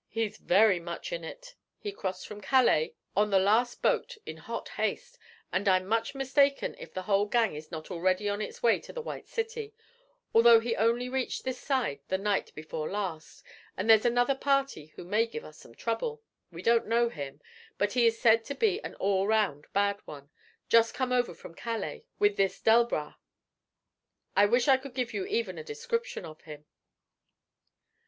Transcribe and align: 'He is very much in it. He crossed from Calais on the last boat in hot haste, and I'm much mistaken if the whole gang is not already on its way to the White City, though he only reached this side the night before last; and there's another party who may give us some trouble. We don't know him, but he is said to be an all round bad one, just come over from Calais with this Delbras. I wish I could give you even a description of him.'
'He 0.09 0.23
is 0.25 0.37
very 0.37 0.79
much 0.79 1.13
in 1.13 1.23
it. 1.23 1.53
He 1.77 1.91
crossed 1.91 2.25
from 2.25 2.41
Calais 2.41 2.95
on 3.15 3.29
the 3.29 3.37
last 3.37 3.83
boat 3.83 4.17
in 4.25 4.37
hot 4.37 4.69
haste, 4.69 5.19
and 5.53 5.67
I'm 5.67 5.85
much 5.85 6.15
mistaken 6.15 6.73
if 6.79 6.91
the 6.91 7.03
whole 7.03 7.27
gang 7.27 7.53
is 7.53 7.69
not 7.71 7.91
already 7.91 8.27
on 8.27 8.41
its 8.41 8.63
way 8.63 8.79
to 8.79 8.91
the 8.91 9.01
White 9.03 9.27
City, 9.27 9.75
though 10.33 10.59
he 10.59 10.75
only 10.75 11.07
reached 11.07 11.43
this 11.43 11.59
side 11.59 11.99
the 12.07 12.17
night 12.17 12.51
before 12.55 12.89
last; 12.89 13.43
and 13.77 13.87
there's 13.87 14.03
another 14.03 14.33
party 14.33 14.87
who 14.95 15.03
may 15.03 15.27
give 15.27 15.45
us 15.45 15.59
some 15.59 15.75
trouble. 15.75 16.23
We 16.51 16.63
don't 16.63 16.87
know 16.87 17.09
him, 17.09 17.39
but 17.77 17.93
he 17.93 18.07
is 18.07 18.17
said 18.19 18.43
to 18.45 18.55
be 18.55 18.83
an 18.83 18.95
all 18.95 19.27
round 19.27 19.67
bad 19.71 19.99
one, 20.05 20.31
just 20.67 20.95
come 20.95 21.11
over 21.11 21.35
from 21.35 21.53
Calais 21.53 22.05
with 22.17 22.37
this 22.37 22.59
Delbras. 22.59 23.13
I 24.35 24.47
wish 24.47 24.67
I 24.67 24.77
could 24.77 24.95
give 24.95 25.13
you 25.13 25.27
even 25.27 25.59
a 25.59 25.63
description 25.63 26.25
of 26.25 26.41
him.' 26.41 26.65